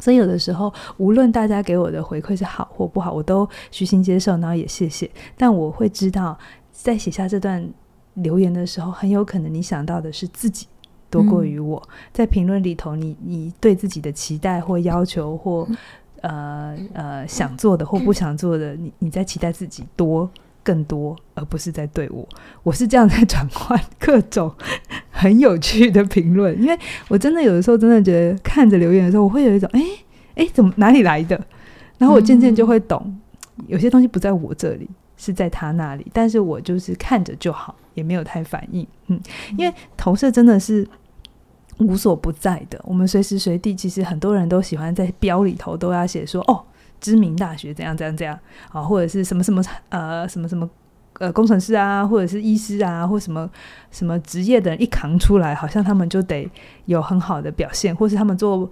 [0.00, 5.10] 所以有的时候，无论大家给我的回馈是好或不好，我都虚心接受，然后也谢谢。
[5.36, 6.38] 但我会知道，
[6.70, 7.66] 在写下这段
[8.14, 10.66] 留言的时候，很有可能你想到的是自己
[11.10, 11.82] 多过于我。
[11.86, 15.68] 嗯，在评论里头，你你对自己的期待或要求或。
[16.22, 20.28] 呃呃，想做的或不想做的，你你在期待自己多
[20.62, 22.26] 更多，而不是在对我。
[22.62, 24.52] 我是这样在转换各种
[25.10, 29.80] 很有趣的评论，因为我真的有的时候真的觉得看着留言的时候，我会有一种哎
[30.36, 31.38] 哎，怎么哪里来的？
[31.98, 33.18] 然后我渐渐就会懂，
[33.66, 38.86] 有些东西不在我这里，是在他那里，但是我就是看着就好，也没有太反应。
[39.08, 39.20] 嗯，
[39.58, 40.86] 因为投射真的是。
[41.86, 46.62] 无所不在的，我们随时随地，其实很多人都喜欢在标里头都要写说哦，
[47.00, 48.38] 知名大学怎样怎样怎样
[48.70, 50.68] 啊，或者是什么什么呃什么什么
[51.18, 53.48] 呃工程师啊，或者是医师啊，或什么
[53.90, 56.48] 什么职业的人一扛出来，好像他们就得
[56.86, 58.70] 有很好的表现，或是他们做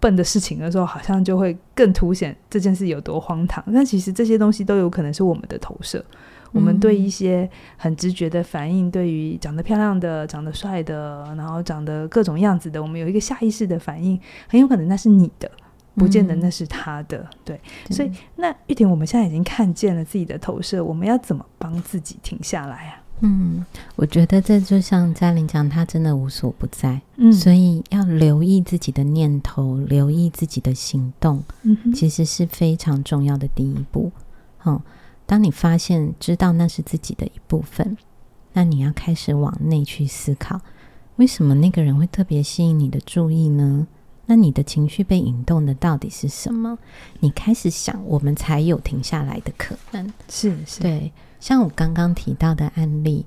[0.00, 3.64] 笨的事情的时候，好像就会更凸显这件事有多荒唐。
[3.72, 6.04] 但其实这些东西都有可能是我们的投射。
[6.52, 15.50] 我们对一些很直觉的反应，对于长得漂亮的、长得帅的，然后长得各种样子的，我们有一个下意识的反应，很有可能那是你的，
[15.94, 17.18] 不见得那是他的。
[17.18, 23.02] 嗯、对，所以那玉婷，我们现在已经看见了自己的投射，我们要怎么帮自己停下来啊？
[23.20, 34.12] 嗯，我觉得这就像嘉玲讲，他真的无所不在，嗯，所以要留意自己的念头，留意自己的行动，嗯，其实是非常重要的第一步，
[34.64, 34.80] 嗯
[35.28, 37.98] 当你发现、知道那是自己的一部分，
[38.54, 40.58] 那你要开始往内去思考，
[41.16, 43.86] 为什么那个人会特别吸引你的注意呢？
[44.24, 46.78] 那你的情绪被引动的到底是什么？
[47.20, 50.10] 你开始想，我们才有停下来的可能。
[50.30, 51.12] 是是，对。
[51.38, 53.26] 像我刚刚提到的案例，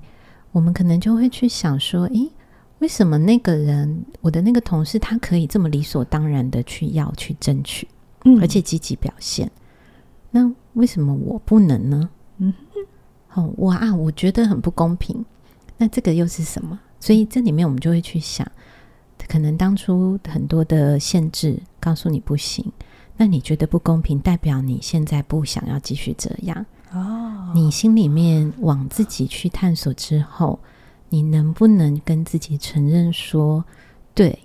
[0.50, 2.32] 我们可能就会去想说，诶，
[2.80, 7.86] 为什么那个人，我的那个同事，他可以这么理所当然的去要去争取，
[8.24, 9.48] 嗯，而且积极表现，
[10.32, 12.08] 那为什么我不能呢？
[12.38, 12.52] 嗯，
[13.28, 15.24] 好，我啊，我觉得很不公平。
[15.76, 16.78] 那这个又是什么？
[17.00, 18.46] 所以这里面我们就会去想，
[19.28, 22.64] 可能当初很多的限制告诉你不行，
[23.16, 26.64] 那你觉得不公平，代表你现在不想要继续这样。
[26.92, 30.58] 哦，你心里面往自己去探索之后，
[31.08, 33.64] 你能不能跟自己承认说，
[34.14, 34.38] 对，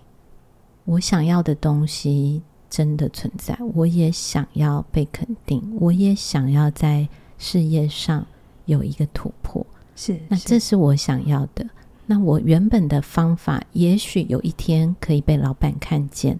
[0.86, 8.26] 我想要的东西真的存在，我也想要被肯定，我也想要在事业上
[8.66, 9.66] 有一个突破。
[9.96, 11.68] 是，那这是我想要的。
[12.06, 16.40] 那我原本的方法，也许有一天可以被老板看见，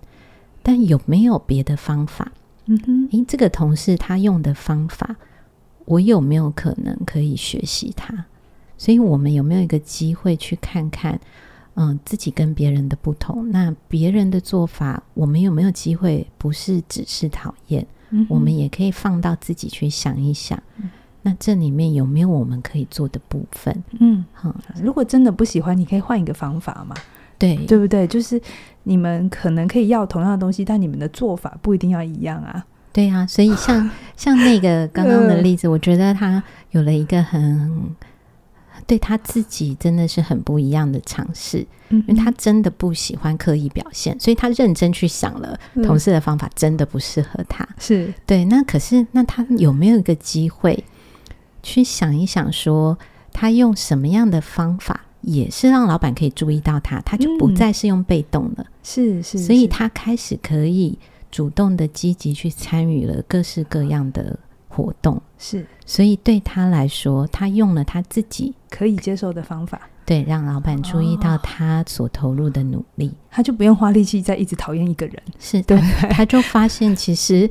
[0.64, 2.32] 但有没有别的方法？
[2.66, 5.16] 嗯哼，诶，这个同事他用的方法。
[5.86, 8.26] 我有没有可能可以学习他？
[8.78, 11.20] 所以我们有没有一个机会去看看，
[11.80, 13.50] 嗯、呃，自己跟别人的不同？
[13.52, 16.28] 那别人的做法，我们有没有机会？
[16.38, 20.62] 不是只是讨厌，嗯、我们也可以放到自己去想一想。
[20.78, 20.90] 嗯、
[21.22, 23.84] 那这里面有没有我们可以做的部分？
[24.00, 24.54] 嗯，好。
[24.82, 26.96] 如果真的不喜欢，你可以换一个方法嘛？
[27.38, 28.08] 对，对不对？
[28.08, 28.42] 就是
[28.84, 32.66] 你们可能可以要同样的东西，但你们的做法不一定要一样啊。
[32.92, 37.96] 对啊，所以像像那个刚刚的 例子，我觉得他有了一个很
[38.88, 47.68] 对他自己真的是很不一样的尝试，因为他真的不喜欢刻意表现，所以他认真去想了同事的方法，真的不适合他。
[47.78, 48.12] 是。
[48.26, 50.84] 对，那可是那他有没有一个机会
[51.62, 52.98] 去想一想，说
[53.32, 60.98] 他用什么样的方法，也是让老板可以注意到他，他就不再是用被动的，是是，所以他开始可以。
[61.30, 64.40] 主动的、积极去参与了各式各样的
[64.78, 75.80] 活动，是，所以对他来说，他用了他自己可以接受的方法，对，让老板注意到他所投入的努力，哦、他就不用花力气再一直讨厌一个人，是对，
[76.12, 77.50] 他就发现其实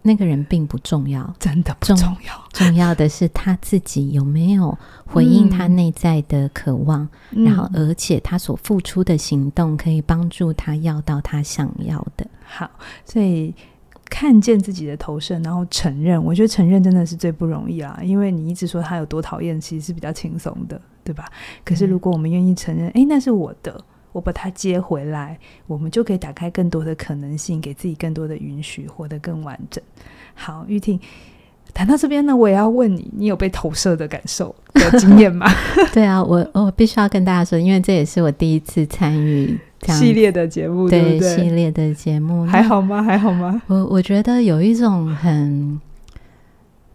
[0.00, 12.26] 那个人并不重要，真的不重要，重要的是他自己有没有回应他内在的渴望，嗯、然后而且他所付出的行动可以帮助他要到他想要的。
[12.44, 12.70] 好，
[13.04, 13.54] 所以
[14.14, 17.98] 看见自己的投射，然后承认，我觉得承认真的是最不容易啦。
[18.02, 21.24] 因为你一直说他有多讨厌，其实是比较轻松的，对吧？
[21.64, 29.82] 可是如果我们愿意承认，哎、嗯，那是我的，我把它接回来，我们就可以打开更多的可能性，给自己更多的允许，活得更完整。
[30.34, 31.00] 好，玉婷，
[31.72, 35.50] 谈到这边呢，我也要问你，你有被投射的感受的经验吗？
[35.94, 39.58] 对啊，我我必须要跟大家说，因为这也是我第一次参与。
[39.88, 43.02] 系列的节目，对，系列的节目还好吗？
[43.02, 43.60] 还好吗？
[43.66, 45.80] 我我觉得有一种很，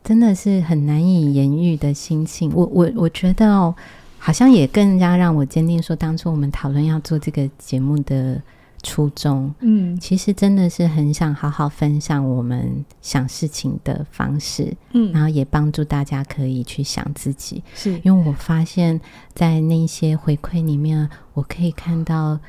[0.05, 2.49] 真的是很难以言喻的心情。
[2.55, 3.75] 我我我觉得哦，
[4.17, 8.41] 好像也更加让我坚定说，当初我们讨论要做这个节目的
[8.83, 19.01] 初衷，嗯，其实真的是很想好好分享我们想事情的方式，嗯，然后也帮助大家可以去想自己，是因为我发现，
[19.33, 22.39] 在那些回馈里面，我可以看到。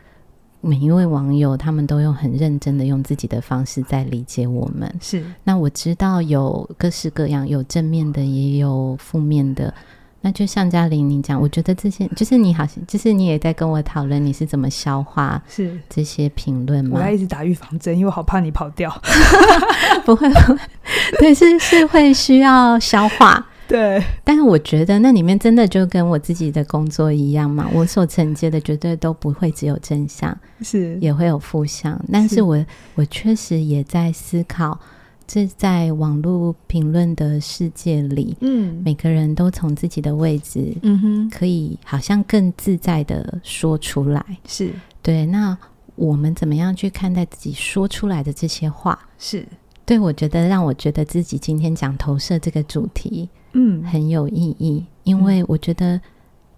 [0.61, 4.93] 每一位网友，他们都用很认真的用自己的方式在理解我们。
[5.01, 9.73] 是，那我知道有各式各样，有正面的，也有负面的。
[10.21, 16.99] 那就像嘉玲你讲，我觉得这些就是你好像，就是你也在跟我讨论你是怎么消化是这些评论吗？
[16.99, 18.91] 我要一直打预防针，因为我好怕你跑掉。
[20.05, 20.59] 不会，不会，
[21.21, 23.47] 对，是是会需要消化。
[23.69, 32.03] 对，但是我觉得那里面真的就跟我自己的工作一样嘛，我所承接的绝对都不会只有正向，是也会有负向。
[32.11, 34.81] 但是我是我确实也在思考，
[35.27, 45.27] 这在网络评论的世界里，嗯，每个人都从自己的位置，嗯哼，可以好像更自在的说出来，是对。
[45.27, 45.57] 那
[45.95, 48.99] 我们怎么样去看待自己说出来的这些话？
[49.19, 49.47] 是
[49.85, 53.29] 对，我觉得让我觉得自己今天讲投射这个主题。
[53.53, 56.01] 嗯，很有意义，因为我觉得，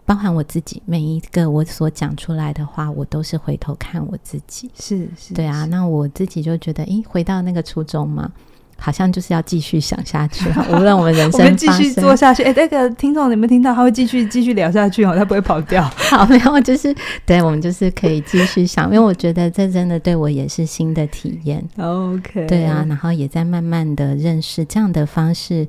[0.04, 8.30] 包含我自己每一个我所讲出来的话，我都是回头看我自己，是是，对啊，那我自己就觉得，诶，回到那个初衷嘛，
[8.76, 12.42] 好像就是要继续想下去， 无论我们人生，我们继续做下去。
[12.42, 15.82] 哎，那个听众，你们听到他会继续继续聊下去哦， 他不会跑掉。
[15.96, 16.92] 好， 没有，就是
[17.24, 21.64] 对，我们就是可以继续想，因为我觉得这真的对我也是新的体验。
[21.78, 25.64] OK，对啊，然后也在慢慢的认识这样的方式。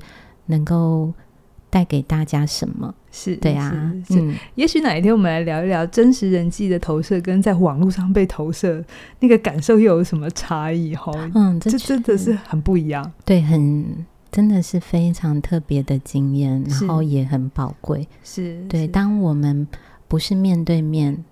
[0.46, 1.10] 能够
[1.72, 2.94] 带给大家什么？
[3.10, 3.70] 是对啊，
[4.06, 8.84] 是，是，嗯，也许哪一天我们来聊一聊真实人际的投射，跟在网络上被投射
[9.20, 10.94] 那个感受又有什么差异？
[10.94, 13.10] 哈，嗯，这，真的是很不一样。
[13.24, 18.06] 对，很真的是非常特别的经验，然后也很宝贵。
[18.22, 19.66] 是对，当我们
[20.08, 21.24] 不是面对面，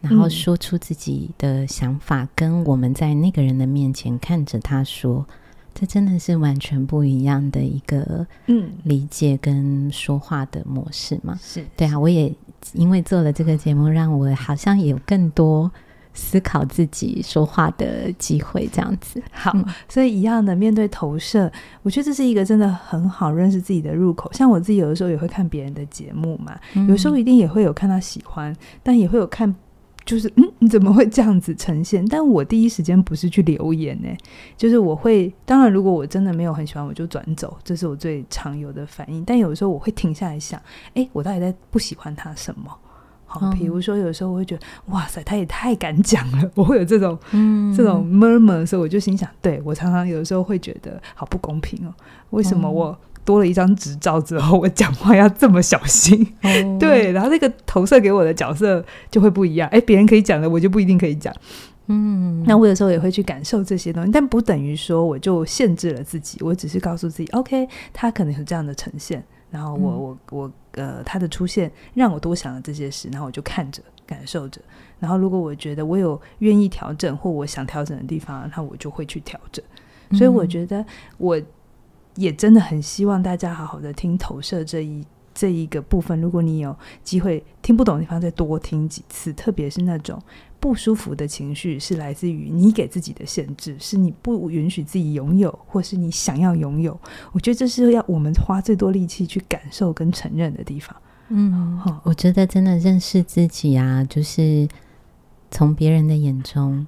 [0.00, 5.26] 然后说出自己的想法，嗯、跟我们在那个人的面前看着他说，
[5.74, 11.38] 这真的是完全不一样的一个嗯理解跟说话的模式嘛。
[11.42, 12.34] 是对啊，我也
[12.72, 15.70] 因为做了这个节目，让我好像有更多。
[16.14, 19.50] 思考自己说话的机会，这样子好。
[19.54, 21.50] 嗯、所以一样的面对投射，
[21.82, 24.30] 我觉得这是一个真的很好认识自己的入口。
[24.34, 29.54] 像我自己有的时候也会看别人的节目嘛，嗯、有时候一定也会有看到喜欢，但也会有看，
[30.04, 32.04] 就是嗯，你怎么会这样子呈现？
[32.08, 34.18] 但我第一时间不是去留言呢、欸，
[34.56, 39.24] 就是我会，当然如果我真的没有很喜欢，我就转走，这是我最常有的反应。
[39.24, 40.60] 但有的时候我会停下来想，
[40.94, 42.70] 哎，我到底在不喜欢他什么？
[43.24, 51.94] 好，比如说有时候我会觉得，哇塞，他也太敢讲了，我会有这种、嗯、这种 murmur 的时候，我就心想，对，我常常有的时候会觉得好不公平哦，
[52.28, 56.34] 为什么我多了一张执照之后，我讲话要这么小心？
[56.42, 61.34] 嗯、 对，然后那个投射给我的角色就会不一样，哎，别人可以讲的，我就不一定可以讲。
[61.86, 69.22] 嗯，那我有时候也会去感受这些东西，但不等于说我就限制了自己，我只是告诉自己，OK，他可能有这样的呈现。
[69.50, 74.60] 然后我、嗯、我我呃，他的出现让我多想了这些事，然后我就看着感受着。
[74.98, 79.62] 然后如果我觉得我有愿意调整或我想调整的地方，那我就会去调整。
[80.12, 80.82] 所以我觉得
[81.18, 81.38] 我
[82.16, 85.04] 也真的很希望大家好好的听投射这一
[85.34, 86.20] 这一个部分。
[86.20, 90.20] 如果你有机会听不懂的地方，再多听几次，特别是那种。
[90.60, 96.96] 不舒服的情绪是来自于你给自己的限制，是你不允许自己拥有，或是你想要拥有。
[97.32, 100.94] 我觉得这是要我们花最多力气去感受跟承认的地方。
[101.30, 104.68] 嗯，好，我觉得真的认识自己啊，就是
[105.50, 106.86] 从别人的眼中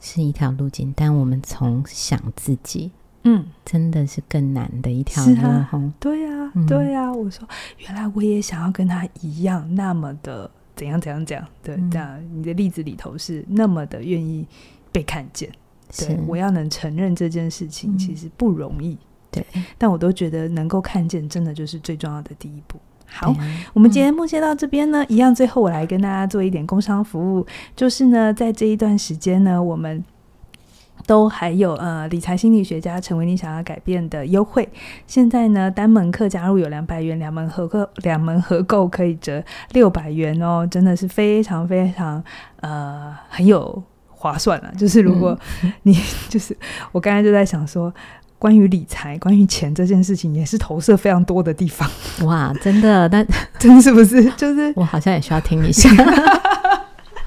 [0.00, 2.90] 是一条路径，但我们从想自己，
[3.24, 5.34] 嗯，真的是更难的一条路。
[5.42, 7.10] 啊对呀、啊，对呀、啊。
[7.10, 7.48] 嗯、我说，
[7.78, 10.50] 原来我也想要跟他一样，那么的。
[10.76, 11.46] 怎样怎样怎样？
[11.62, 14.44] 对，这样你的例子里头是那么的愿意
[14.90, 15.48] 被看见。
[15.96, 18.94] 对，是我要能承认这件事情其实不容易。
[18.94, 18.98] 嗯、
[19.30, 19.46] 对，
[19.78, 22.76] 但我都觉得能够看见，真的就是最重要的第一步。
[23.06, 23.36] 好，啊、
[23.72, 27.46] 我们节目先到这边呢，嗯、一样，最后我来跟大家做一点工商服务，
[27.76, 30.04] 就是呢，在这一段时间呢，我们。
[31.06, 34.68] 都还有呃，理财心理学家成为你想要改变的优惠。
[35.06, 39.42] 现在呢，单门课加入有两百元，两门合购两门合购可以折
[39.72, 42.22] 六百元哦，真的是非常非常
[42.60, 44.72] 呃很有划算了。
[44.78, 45.38] 就是如果
[45.82, 46.56] 你、嗯、 就是
[46.92, 47.92] 我刚才就在想说，
[48.38, 51.88] 关于理财、关于钱这件事情，也是投射非常多的地方。
[52.24, 53.26] 哇，真的，但
[53.58, 54.24] 真是不是？
[54.32, 55.88] 就是我好像也需要听一下。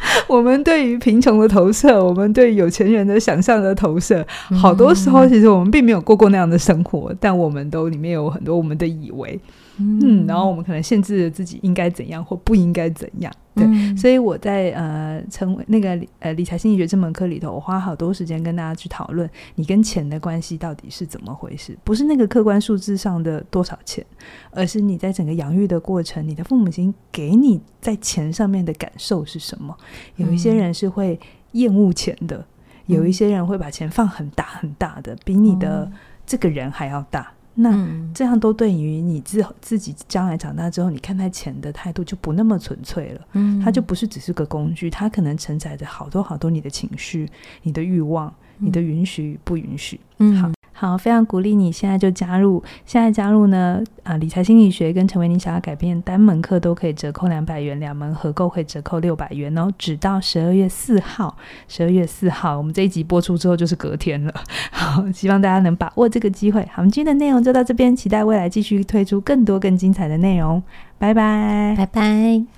[0.28, 4.26] 我们对于贫穷的投射，我们对有钱人的想象的投射，
[4.60, 9.40] 好多时候其实我们并没有过过那样的生活，但我们都里面有很多我们的以为。
[9.80, 24.06] 嗯，然后我们可能限制了自己应该怎样或不应该怎样，对，嗯、所以我在呃成为那个呃理财心理学这门课里头，我花好多时间跟大家去讨论你跟钱的关系到底是怎么回事，不是那个客观数字上的多少钱，
[24.52, 29.76] 而是你在整个养育的过程，你的父母亲给你在钱上面的感受是什么？
[30.16, 31.20] 有一些人是会
[31.54, 35.92] 厌恶钱的，嗯、有一些人会把钱放很大很大的，比你的
[36.26, 37.32] 这个人还要大。
[37.60, 43.22] 那这样都对于你自自己将来长大之后，你看待钱的态度就不那么纯粹了。
[43.34, 47.28] 嗯，它就不是只是个工具，它可能承载着好多好多你的情绪、
[47.64, 50.00] 你的欲望、你的允许与不允许。
[50.20, 50.57] 嗯，好。
[50.80, 52.64] 好，非常鼓励你现在就加入。
[52.86, 61.36] 现在加入呢，啊，理财心理学跟成为你想要改变单门课都可以折扣两百元，两门合购会折扣六百元哦，直到十二月四号。
[61.68, 64.32] 十二月四号，我们这一集播出之后就是隔天了。
[64.70, 66.62] 好，希望大家能把握这个机会。
[66.72, 70.62] 好，我们今天的内容就到这边，期待未来继续推出更多更精彩的内容。
[71.00, 72.57] 拜拜，拜拜。